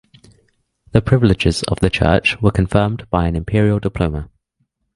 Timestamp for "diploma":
3.79-4.31